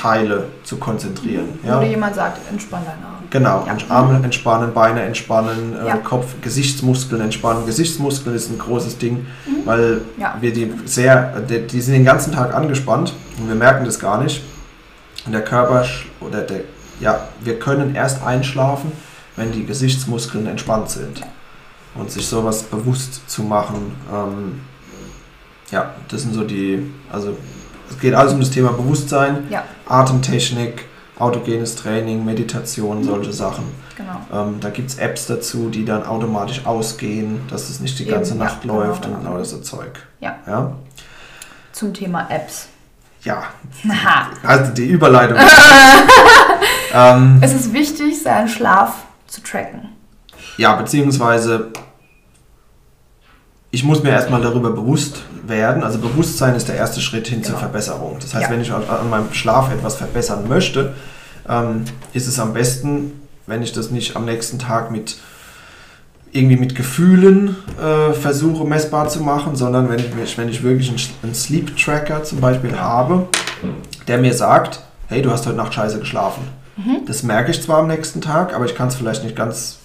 Körperteile 0.00 0.44
zu 0.64 0.76
konzentrieren. 0.78 1.58
Ja? 1.64 1.78
Oder 1.78 1.86
jemand 1.86 2.14
sagt, 2.14 2.38
entspann 2.50 2.82
deine 2.84 3.06
Arme. 3.06 3.16
Genau, 3.30 3.66
Ja. 3.66 3.94
Arme 3.94 4.20
entspannen, 4.24 4.72
Beine 4.72 5.02
entspannen, 5.02 5.76
äh, 5.80 5.86
Ja. 5.88 5.96
Kopf, 5.98 6.34
Gesichtsmuskeln 6.42 7.20
entspannen. 7.20 7.66
Gesichtsmuskeln 7.66 8.34
ist 8.34 8.50
ein 8.50 8.58
großes 8.58 8.98
Ding, 8.98 9.26
weil 9.64 9.96
Mhm. 9.96 10.00
Ja. 10.20 10.36
wir 10.40 10.52
die 10.52 10.72
sehr, 10.86 11.40
die, 11.40 11.66
die 11.66 11.80
sind 11.80 11.94
den 11.94 12.04
ganzen 12.04 12.32
Tag 12.32 12.54
angespannt 12.54 13.12
und 13.38 13.48
wir 13.48 13.54
merken 13.54 13.84
das 13.84 13.98
gar 13.98 14.22
nicht. 14.22 14.42
Und 15.26 15.32
der 15.32 15.44
Körper 15.44 15.84
oder 16.20 16.40
der, 16.42 16.60
ja, 17.00 17.20
wir 17.40 17.58
können 17.58 17.94
erst 17.94 18.22
einschlafen, 18.24 18.92
wenn 19.36 19.52
die 19.52 19.64
Gesichtsmuskeln 19.66 20.46
entspannt 20.46 20.90
sind. 20.90 21.20
Und 21.94 22.10
sich 22.10 22.26
sowas 22.26 22.62
bewusst 22.62 23.28
zu 23.28 23.42
machen, 23.42 23.96
ähm, 24.12 24.60
ja, 25.72 25.90
das 26.08 26.22
sind 26.22 26.34
so 26.34 26.44
die, 26.44 26.90
also 27.12 27.36
es 27.90 27.98
geht 27.98 28.14
alles 28.14 28.32
um 28.32 28.40
das 28.40 28.50
Thema 28.50 28.72
Bewusstsein, 28.72 29.46
Ja, 29.50 29.64
Atemtechnik, 29.86 30.84
autogenes 31.18 31.76
Training, 31.76 32.24
Meditation, 32.24 32.98
Mhm. 33.00 33.04
solche 33.04 33.32
Sachen. 33.32 33.64
genau. 33.96 34.20
Ähm, 34.32 34.56
da 34.60 34.70
gibt 34.70 34.90
es 34.90 34.98
Apps 34.98 35.26
dazu, 35.26 35.68
die 35.68 35.84
dann 35.84 36.04
automatisch 36.06 36.64
ausgehen, 36.64 37.40
dass 37.50 37.68
es 37.68 37.80
nicht 37.80 37.98
die 37.98 38.04
Eben, 38.04 38.12
ganze 38.12 38.34
ja, 38.34 38.44
Nacht 38.44 38.62
genau, 38.62 38.80
läuft 38.82 39.02
genau. 39.04 39.18
und 39.18 39.26
all 39.26 39.44
so 39.44 39.58
Zeug. 39.60 40.06
Ja. 40.20 40.36
Ja. 40.46 40.72
Zum 41.72 41.92
Thema 41.92 42.26
Apps. 42.30 42.68
ja. 43.22 43.42
Haha. 43.86 44.28
Also 44.42 44.72
die 44.72 44.86
Überleitung. 44.86 45.36
ähm, 46.94 47.38
Es 47.42 47.52
ist 47.54 47.72
wichtig, 47.72 48.22
seinen 48.22 48.48
Schlaf 48.48 48.94
zu 49.26 49.42
tracken. 49.42 49.90
ja, 50.56 50.74
beziehungsweise 50.76 51.70
ich 53.70 53.84
muss 53.84 54.02
mir 54.02 54.10
erstmal 54.10 54.40
darüber 54.42 54.70
bewusst 54.70 55.22
werden. 55.50 55.82
Also 55.84 55.98
Bewusstsein 55.98 56.54
ist 56.54 56.68
der 56.68 56.76
erste 56.76 57.00
Schritt 57.00 57.26
hin 57.28 57.42
zur 57.42 57.54
Genau. 57.56 57.60
Verbesserung. 57.66 58.16
Das 58.20 58.32
heißt, 58.34 58.44
Ja. 58.46 58.50
wenn 58.50 58.60
ich 58.62 58.72
an, 58.72 58.82
an 58.88 59.10
meinem 59.10 59.32
Schlaf 59.32 59.70
etwas 59.72 59.96
verbessern 59.96 60.48
möchte, 60.48 60.94
ähm, 61.48 61.84
ist 62.14 62.26
es 62.26 62.38
am 62.38 62.54
besten, 62.54 63.20
wenn 63.46 63.62
ich 63.62 63.72
das 63.72 63.90
nicht 63.90 64.16
am 64.16 64.24
nächsten 64.24 64.58
Tag 64.58 64.90
mit 64.90 65.16
irgendwie 66.32 66.56
mit 66.56 66.76
Gefühlen 66.76 67.56
äh, 67.82 68.12
versuche 68.12 68.64
messbar 68.64 69.08
zu 69.08 69.20
machen, 69.20 69.56
sondern 69.56 69.88
wenn 69.90 69.98
ich, 69.98 70.38
wenn 70.38 70.48
ich 70.48 70.62
wirklich 70.62 70.88
einen, 70.88 71.00
einen 71.24 71.34
Sleep 71.34 71.76
Tracker 71.76 72.22
zum 72.22 72.40
Beispiel 72.40 72.78
habe, 72.78 73.26
der 74.06 74.18
mir 74.18 74.32
sagt, 74.32 74.80
hey, 75.08 75.22
du 75.22 75.32
hast 75.32 75.46
heute 75.46 75.56
Nacht 75.56 75.74
scheiße 75.74 75.98
geschlafen. 75.98 76.42
Mhm. 76.76 77.04
Das 77.06 77.24
merke 77.24 77.50
ich 77.50 77.60
zwar 77.60 77.78
am 77.78 77.88
nächsten 77.88 78.20
Tag, 78.20 78.54
aber 78.54 78.64
ich 78.64 78.76
kann 78.76 78.86
es 78.88 78.94
vielleicht 78.94 79.24
nicht 79.24 79.34
ganz, 79.34 79.78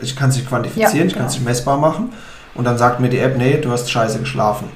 ich 0.00 0.14
kann 0.14 0.30
es 0.30 0.36
nicht 0.36 0.48
quantifizieren, 0.48 0.96
Ja, 0.98 1.04
ich 1.04 1.14
kann 1.14 1.26
es 1.26 1.32
genau. 1.32 1.40
nicht 1.40 1.44
messbar 1.48 1.78
machen. 1.78 2.12
Und 2.54 2.64
dann 2.64 2.78
sagt 2.78 3.00
mir 3.00 3.08
die 3.08 3.18
App, 3.18 3.36
nee, 3.36 3.56
du 3.60 3.72
hast 3.72 3.90
scheiße 3.90 4.20
geschlafen. 4.20 4.68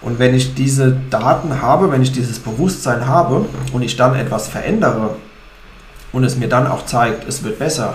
Und 0.00 0.18
wenn 0.18 0.34
ich 0.34 0.54
diese 0.54 0.96
Daten 1.10 1.60
habe, 1.60 1.90
wenn 1.90 2.02
ich 2.02 2.12
dieses 2.12 2.38
Bewusstsein 2.38 3.06
habe 3.06 3.46
und 3.72 3.82
ich 3.82 3.96
dann 3.96 4.14
etwas 4.14 4.48
verändere 4.48 5.16
und 6.12 6.24
es 6.24 6.36
mir 6.36 6.48
dann 6.48 6.66
auch 6.68 6.86
zeigt, 6.86 7.28
es 7.28 7.42
wird 7.42 7.58
besser, 7.58 7.94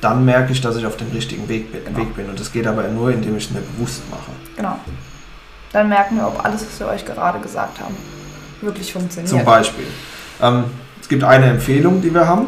dann 0.00 0.24
merke 0.24 0.52
ich, 0.52 0.60
dass 0.60 0.76
ich 0.76 0.84
auf 0.86 0.96
dem 0.96 1.10
richtigen 1.12 1.48
Weg 1.48 1.70
bin, 1.72 1.80
Mhm. 1.82 1.86
Genau. 1.86 1.98
Weg 1.98 2.16
bin. 2.16 2.28
Und 2.28 2.40
das 2.40 2.52
geht 2.52 2.66
aber 2.66 2.82
nur, 2.88 3.10
indem 3.12 3.36
ich 3.36 3.44
es 3.46 3.50
mir 3.52 3.60
bewusst 3.60 4.02
mache. 4.10 4.30
Genau. 4.56 4.76
Dann 5.72 5.88
merken 5.88 6.16
wir, 6.16 6.26
ob 6.26 6.44
alles, 6.44 6.62
was 6.66 6.80
wir 6.80 6.88
euch 6.88 7.04
gerade 7.04 7.38
gesagt 7.40 7.78
haben, 7.80 7.94
wirklich 8.60 8.92
funktioniert. 8.92 9.28
Zum 9.28 9.44
Beispiel. 9.44 9.86
Ähm, 10.42 10.64
es 11.00 11.08
gibt 11.08 11.22
eine 11.24 11.46
Empfehlung, 11.46 12.00
die 12.00 12.12
wir 12.12 12.26
haben. 12.26 12.46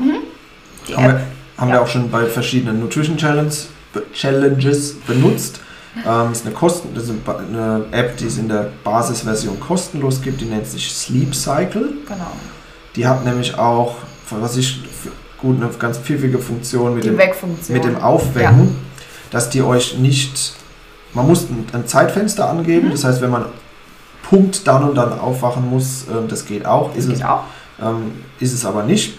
Die 0.88 0.94
haben 0.96 1.04
wir, 1.04 1.20
haben 1.58 1.68
Ja. 1.68 1.74
wir 1.76 1.82
auch 1.82 1.86
schon 1.88 2.10
bei 2.10 2.26
verschiedenen 2.26 2.80
Nutrition 2.80 3.16
Challenges, 3.16 3.68
Challenges 4.14 4.94
benutzt. 5.06 5.60
Ähm, 6.06 6.30
ist 6.32 6.46
eine, 6.46 6.54
Kosten, 6.54 6.94
das 6.94 7.04
ist 7.04 7.14
eine 7.26 7.84
App, 7.90 8.16
die 8.16 8.26
es 8.26 8.38
in 8.38 8.48
der 8.48 8.68
Basisversion 8.84 9.58
kostenlos 9.58 10.22
gibt. 10.22 10.40
Die 10.40 10.44
nennt 10.44 10.66
sich 10.66 10.92
Sleep 10.92 11.34
Cycle. 11.34 11.94
Genau. 12.06 12.30
Die 12.94 13.06
hat 13.06 13.24
nämlich 13.24 13.58
auch, 13.58 13.96
was 14.30 14.56
ich 14.56 14.82
gut, 15.38 15.56
eine 15.60 15.68
ganz 15.78 15.98
pfiffige 15.98 16.38
Funktion 16.38 16.94
mit 16.94 17.04
Die 17.04 17.08
dem, 17.08 17.18
Wegfunktion. 17.18 17.76
mit 17.76 17.84
dem 17.84 17.96
Aufwecken, 18.00 18.76
dass 19.30 19.50
die 19.50 19.62
euch 19.62 19.98
nicht, 19.98 20.54
man 21.12 21.26
muss 21.26 21.48
ein, 21.50 21.66
ein 21.72 21.86
Zeitfenster 21.88 22.48
angeben. 22.48 22.88
Mhm. 22.88 22.92
Das 22.92 23.04
heißt, 23.04 23.20
wenn 23.20 23.30
man 23.30 23.46
Punkt 24.22 24.66
dann 24.68 24.84
und 24.88 24.94
dann 24.94 25.18
aufwachen 25.18 25.68
muss, 25.68 26.02
äh, 26.04 26.28
das 26.28 26.46
geht 26.46 26.66
auch. 26.66 26.90
Das 26.90 26.98
Ist 26.98 27.12
es 27.12 27.18
geht 27.18 27.26
auch. 27.26 27.42
ähm, 27.82 28.12
ist 28.38 28.52
es 28.52 28.64
aber 28.64 28.84
nicht. 28.84 29.18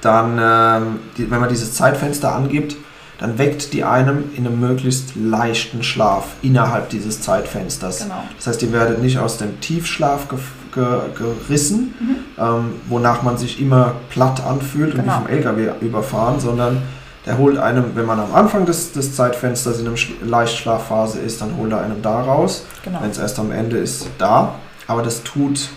Dann, 0.00 0.38
ähm, 0.40 0.98
die, 1.16 1.30
wenn 1.30 1.40
man 1.40 1.48
dieses 1.48 1.74
Zeitfenster 1.74 2.34
angibt, 2.34 2.74
dann 3.20 3.38
weckt 3.38 3.72
die 3.74 3.84
einem 3.84 4.24
in 4.34 4.46
einem 4.46 4.58
möglichst 4.58 5.14
leichten 5.14 5.82
Schlaf 5.84 6.24
innerhalb 6.42 6.88
dieses 6.88 7.20
Zeitfensters. 7.22 8.00
Genau. 8.04 8.22
Das 8.36 8.46
heißt, 8.48 8.62
ihr 8.62 8.72
werdet 8.72 9.00
nicht 9.02 9.18
aus 9.18 9.36
dem 9.36 9.60
Tiefschlaf 9.60 10.28
ge 10.28 10.38
ge 10.74 10.84
gerissen, 11.18 11.94
Mhm. 12.00 12.16
ähm, 12.38 12.64
wonach 12.88 13.22
man 13.22 13.36
sich 13.36 13.60
immer 13.60 13.94
platt 14.08 14.42
anfühlt 14.44 14.94
und 14.94 15.02
Genau. 15.02 15.12
wie 15.12 15.24
vom 15.24 15.26
LKW 15.28 15.70
überfahren, 15.80 16.40
sondern 16.40 16.80
der 17.26 17.36
holt 17.36 17.58
einem, 17.58 17.94
wenn 17.96 18.06
man 18.06 18.18
am 18.20 18.34
Anfang 18.34 18.64
des, 18.66 18.92
des 18.92 19.14
Zeitfensters 19.14 19.78
in 19.80 19.86
einer 19.88 19.96
Sch- 19.96 20.12
Leichtschlafphase 20.24 21.18
ist, 21.18 21.40
dann 21.42 21.56
holt 21.58 21.70
er 21.72 21.82
einem 21.82 22.00
da 22.00 22.22
raus. 22.22 22.64
Genau. 22.82 23.02
Wenn 23.02 23.10
es 23.10 23.18
erst 23.18 23.38
am 23.38 23.50
Ende 23.52 23.76
ist, 23.76 24.06
da. 24.16 24.54
Aber 24.86 25.02
das 25.02 25.22
tut 25.22 25.68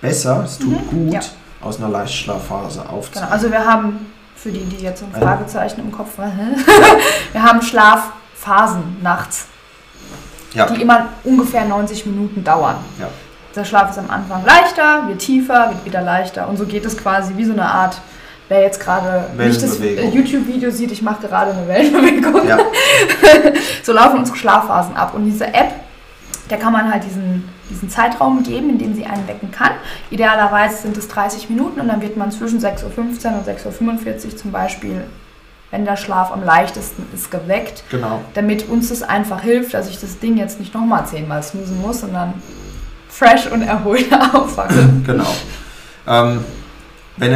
besser, 0.00 0.42
es 0.44 0.58
tut 0.58 0.88
gut, 0.90 1.12
ja. 1.12 1.20
aus 1.60 1.78
einer 1.78 1.88
Leichtschlafphase 1.90 2.80
Genau. 2.80 2.92
aufzuhören. 2.94 3.30
Also 3.32 3.50
wir 3.50 3.64
haben, 3.64 4.06
für 4.42 4.50
die, 4.50 4.64
die 4.64 4.82
jetzt 4.84 5.02
ein 5.02 5.12
Fragezeichen 5.12 5.80
im 5.80 5.92
Kopf 5.92 6.16
haben, 6.18 6.32
wir 7.32 7.42
haben 7.42 7.60
Schlafphasen 7.60 8.96
nachts, 9.02 9.46
Ja, 10.54 10.66
die 10.66 10.80
immer 10.80 11.08
ungefähr 11.24 11.64
90 11.66 12.06
Minuten 12.06 12.42
dauern. 12.42 12.76
Ja. 12.98 13.08
Der 13.54 13.64
Schlaf 13.64 13.90
ist 13.90 13.98
am 13.98 14.08
Anfang 14.10 14.44
leichter, 14.44 15.08
wird 15.08 15.18
tiefer, 15.18 15.70
wird 15.70 15.84
wieder 15.84 16.00
leichter. 16.02 16.48
Und 16.48 16.56
so 16.56 16.64
geht 16.64 16.84
es 16.86 16.96
quasi 16.96 17.36
wie 17.36 17.44
so 17.44 17.52
eine 17.52 17.66
Art, 17.66 18.00
wer 18.48 18.62
jetzt 18.62 18.80
gerade 18.80 19.26
nicht 19.36 19.60
das. 19.62 19.78
YouTube-Video 19.78 20.70
sieht, 20.70 20.92
ich 20.92 21.02
mache 21.02 21.26
gerade 21.26 21.50
eine 21.50 21.66
Wellenbewegung. 21.66 22.46
ja, 22.46 22.58
So 23.82 23.92
laufen 23.92 24.18
unsere 24.20 24.38
Schlafphasen 24.38 24.96
ab. 24.96 25.14
Und 25.14 25.24
diese 25.26 25.48
App, 25.48 25.72
der 26.48 26.58
kann 26.58 26.72
man 26.72 26.90
halt 26.92 27.04
diesen, 27.04 27.48
diesen 27.70 27.88
Zeitraum 27.88 28.42
geben, 28.42 28.70
in 28.70 28.78
dem 28.78 28.94
sie 28.94 29.06
einen 29.06 29.26
wecken 29.28 29.50
kann. 29.50 29.72
Idealerweise 30.10 30.82
sind 30.82 30.96
es 30.96 31.08
30 31.08 31.48
Minuten 31.48 31.80
und 31.80 31.88
dann 31.88 32.02
wird 32.02 32.16
man 32.16 32.30
zwischen 32.30 32.60
6.15 32.60 32.84
Uhr 32.84 33.04
und 33.04 33.46
6.45 33.46 34.26
Uhr 34.26 34.36
zum 34.36 34.52
Beispiel, 34.52 35.04
wenn 35.70 35.84
der 35.84 35.96
Schlaf 35.96 36.32
am 36.32 36.42
leichtesten 36.42 37.06
ist, 37.14 37.30
geweckt. 37.30 37.84
genau. 37.90 38.20
Damit 38.34 38.68
uns 38.68 38.88
das 38.88 39.02
einfach 39.02 39.42
hilft, 39.42 39.72
dass 39.74 39.88
ich 39.88 40.00
das 40.00 40.18
Ding 40.18 40.36
jetzt 40.36 40.58
nicht 40.58 40.74
nochmal 40.74 41.06
zehnmal 41.06 41.42
snoosen 41.42 41.80
muss, 41.80 42.00
sondern 42.00 42.34
fresh 43.08 43.46
und 43.46 43.62
erholt 43.62 44.12
aufwache. 44.34 44.88
Genau. 45.06 45.26
Ähm, 46.06 46.44
wenn 47.16 47.32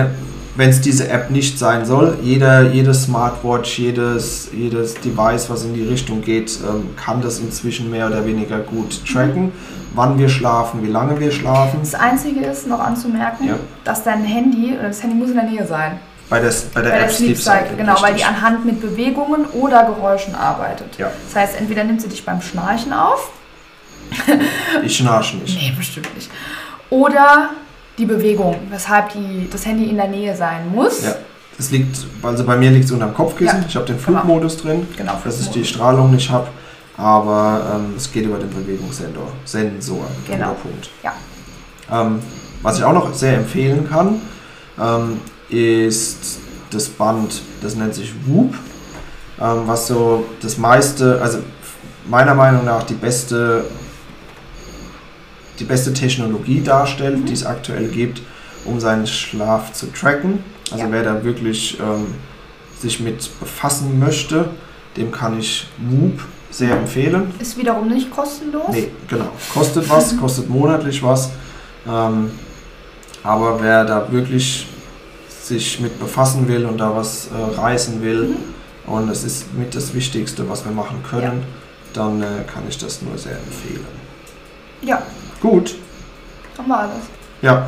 es 0.70 0.80
diese 0.80 1.08
App 1.08 1.30
nicht 1.30 1.58
sein 1.58 1.84
soll, 1.84 2.16
jeder, 2.23 2.62
jede 2.70 2.94
Smartwatch, 2.94 3.78
jedes, 3.78 4.50
jedes 4.52 4.94
Device, 4.94 5.50
was 5.50 5.64
in 5.64 5.75
die 5.75 5.82
Richtung 5.82 6.23
geht, 6.23 6.58
ähm, 6.68 6.90
kann 6.96 7.20
das 7.20 7.40
inzwischen 7.40 7.90
mehr 7.90 8.06
oder 8.06 8.25
weniger 8.25 8.58
gut 8.61 9.04
tracken, 9.04 9.52
wann 9.94 10.16
wir 10.18 10.28
schlafen, 10.28 10.82
wie 10.84 10.90
lange 10.90 11.18
wir 11.18 11.32
schlafen. 11.32 11.80
Das 11.80 11.94
Einzige 11.94 12.40
ist 12.46 12.68
noch 12.68 12.78
anzumerken, 12.80 13.49
Ja. 13.49 13.54
dass 13.82 14.04
dein 14.04 14.23
Handy, 14.25 14.75
oder 14.78 14.88
das 14.88 15.02
Handy 15.02 15.16
muss 15.16 15.30
in 15.30 15.37
der 15.37 15.44
Nähe 15.44 15.66
sein. 15.66 15.99
Bei 16.30 16.40
der, 16.40 16.52
bei 16.73 16.80
der 16.82 16.90
Bei 16.90 16.96
der 16.96 17.04
App 17.04 17.12
Sleep 17.12 17.37
Cycle, 17.37 17.76
genau, 17.76 17.94
weil 18.00 18.14
die 18.14 18.23
richtig. 18.23 18.26
anhand 18.28 18.64
mit 18.64 18.80
Bewegungen 18.80 19.44
oder 19.52 19.84
Geräuschen 19.84 20.34
arbeitet. 20.34 20.96
Ja. 20.99 21.11
Das 21.26 21.37
heißt, 21.37 21.61
entweder 21.61 21.84
nimmt 21.84 22.00
sie 22.00 22.08
dich 22.08 22.25
beim 22.25 22.40
Schnarchen 22.40 22.92
auf. 22.92 23.30
Ich 24.84 24.96
schnarche 24.96 25.37
nicht. 25.38 25.56
Nee, 25.61 25.73
bestimmt 25.76 26.14
nicht. 26.14 26.30
Oder 26.90 27.50
die 27.98 28.06
Bewegung, 28.06 28.56
weshalb 28.70 29.12
die, 29.12 29.48
das 29.50 29.64
Handy 29.66 29.84
in 29.90 29.96
der 29.96 30.08
Nähe 30.08 30.34
sein 30.36 30.68
muss. 30.72 31.02
Ja. 31.04 31.14
Es 31.58 31.70
liegt, 31.70 31.96
also 32.22 32.42
bei 32.44 32.56
mir 32.56 32.70
liegt 32.70 32.86
es 32.86 32.90
unterm 32.92 33.14
Kopfkissen. 33.14 33.60
Ja. 33.60 33.64
Ich 33.68 33.76
habe 33.76 33.86
den 33.86 33.96
Genau. 33.96 34.18
Flugmodus 34.20 34.56
drin, 34.56 34.86
Genau, 34.96 35.12
dass 35.24 35.34
ich 35.40 35.46
die 35.46 35.64
Flugmodus. 35.64 35.68
Strahlung 35.68 36.10
nicht 36.10 36.30
habe. 36.30 36.48
Aber 36.96 37.74
ähm, 37.76 37.94
es 37.96 38.10
geht 38.10 38.24
über 38.24 38.38
den 38.38 38.50
Bewegungssensor. 38.50 39.28
Sensor. 39.44 40.06
Genau. 40.28 40.54
Punkt. 40.54 40.90
Ja. 41.02 41.12
Ähm, 41.92 42.20
was 42.62 42.78
ich 42.78 42.84
auch 42.84 42.92
noch 42.92 43.12
sehr 43.14 43.34
empfehlen 43.36 43.88
kann, 43.88 44.20
ähm, 44.80 45.20
ist 45.48 46.38
das 46.70 46.88
Band, 46.88 47.42
das 47.62 47.74
nennt 47.76 47.94
sich 47.94 48.12
Whoop, 48.26 48.54
ähm, 49.40 49.62
was 49.66 49.86
so 49.88 50.24
das 50.40 50.56
meiste, 50.56 51.20
also 51.20 51.38
meiner 52.08 52.34
Meinung 52.34 52.64
nach 52.64 52.82
die 52.84 52.94
beste, 52.94 53.64
die 55.58 55.64
beste 55.64 55.92
Technologie 55.92 56.61
darstellt, 56.62 57.18
Mhm. 57.20 57.26
die 57.26 57.32
es 57.32 57.44
aktuell 57.46 57.88
gibt, 57.88 58.23
um 58.64 58.80
seinen 58.80 59.06
Schlaf 59.06 59.73
zu 59.73 59.87
tracken. 59.92 60.40
Also 60.70 60.84
Ja. 60.84 60.92
wer 60.92 61.02
da 61.02 61.23
wirklich 61.25 61.78
ähm, 61.80 62.06
sich 62.80 63.00
mit 63.00 63.28
befassen 63.40 63.99
möchte, 63.99 64.50
dem 64.96 65.11
kann 65.12 65.38
ich 65.38 65.66
Whoop 65.78 66.20
sehr 66.50 66.76
empfehlen. 66.76 67.32
Ist 67.40 67.56
wiederum 67.58 67.88
nicht 67.88 68.11
kostenlos. 68.11 68.68
Nee, 68.70 68.88
genau. 69.08 69.30
Kostet 69.52 69.88
was, 69.90 70.16
kostet 70.20 70.49
monatlich 70.49 71.02
was. 71.02 71.30
Ähm, 71.87 72.30
aber 73.23 73.61
wer 73.62 73.84
da 73.84 74.11
wirklich 74.11 74.66
sich 75.42 75.80
mit 75.80 75.99
befassen 75.99 76.49
will 76.49 76.64
und 76.66 76.78
da 76.78 76.94
was 76.96 77.28
äh, 77.28 77.61
reißen 77.61 78.02
will, 78.02 78.28
Mhm. 78.87 78.92
und 78.92 79.08
das 79.08 79.25
ist 79.25 79.52
mit 79.54 79.75
das 79.75 79.94
Wichtigste, 79.94 80.49
was 80.49 80.64
wir 80.64 80.73
machen 80.73 81.02
können, 81.08 81.42
dann 81.92 82.23
äh, 82.23 82.26
kann 82.52 82.62
ich 82.68 82.78
das 82.78 83.02
nur 83.02 83.16
sehr 83.18 83.37
empfehlen. 83.38 83.84
Ja, 84.82 85.02
Gut, 85.44 85.74
haben 86.56 86.68
wir 86.68 86.78
alles. 86.78 87.02
ja. 87.42 87.66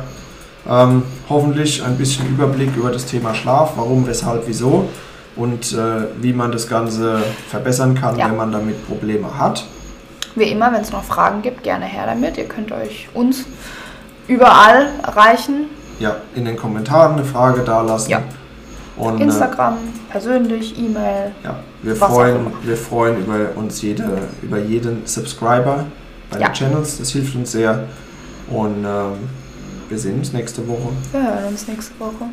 Ähm, 0.67 1.03
hoffentlich 1.29 1.81
ein 1.85 1.95
bisschen 1.95 2.27
Überblick 2.27 2.75
über 2.75 2.91
das 2.91 3.05
Thema 3.05 3.33
Schlaf, 3.35 3.73
warum, 3.77 4.05
weshalb, 4.07 4.47
wieso 4.47 4.89
und 5.35 5.71
äh, 5.73 6.07
wie 6.19 6.33
man 6.33 6.51
das 6.51 6.67
Ganze 6.67 7.21
verbessern 7.49 7.93
kann, 7.93 8.17
Ja. 8.17 8.25
wenn 8.27 8.35
man 8.35 8.51
damit 8.51 8.85
Probleme 8.87 9.37
hat. 9.37 9.63
Wie 10.35 10.45
immer, 10.45 10.73
wenn 10.73 10.81
es 10.81 10.91
noch 10.91 11.03
Fragen 11.03 11.43
gibt, 11.43 11.61
gerne 11.63 11.85
her 11.85 12.05
damit. 12.07 12.37
Ihr 12.37 12.45
könnt 12.45 12.71
euch 12.71 13.07
uns 13.13 13.45
überall 14.27 14.89
erreichen. 15.03 15.67
Ja, 15.99 16.15
in 16.35 16.45
den 16.45 16.57
Kommentaren 16.57 17.13
eine 17.13 17.23
Frage 17.25 17.61
dalassen. 17.61 18.09
Ja. 18.09 18.23
Und, 18.97 19.21
äh, 19.21 19.23
Instagram, 19.23 19.77
persönlich, 20.09 20.77
E-Mail. 20.77 21.31
Ja, 21.43 21.59
wir 21.83 21.95
freuen, 21.95 22.47
wir 22.63 22.75
freuen 22.75 23.19
über 23.19 23.51
uns 23.55 23.81
jede, 23.83 24.17
über 24.41 24.57
jeden 24.57 25.05
Subscriber 25.05 25.85
bei 26.29 26.39
Ja. 26.39 26.47
den 26.49 26.53
Channels. 26.53 26.97
Das 26.97 27.11
hilft 27.11 27.35
uns 27.35 27.51
sehr. 27.51 27.85
Und 28.49 28.83
ähm, 28.85 29.13
wir 29.89 29.97
sehen 29.97 30.19
uns 30.19 30.33
nächste 30.33 30.67
Woche. 30.67 30.89
Wir 31.11 31.21
hören 31.23 31.45
uns 31.45 31.67
nächste 31.67 31.99
Woche. 31.99 32.25